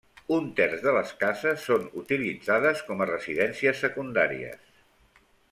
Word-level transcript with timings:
Un 0.35 0.45
terç 0.59 0.79
de 0.85 0.93
les 0.95 1.11
cases 1.23 1.65
són 1.71 1.85
utilitzades 2.03 2.81
com 2.89 3.05
a 3.05 3.09
residències 3.11 3.85
secundàries. 3.87 4.69